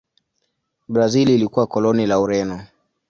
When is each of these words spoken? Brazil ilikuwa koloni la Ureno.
Brazil 0.87 1.29
ilikuwa 1.29 1.67
koloni 1.67 2.05
la 2.05 2.19
Ureno. 2.19 2.63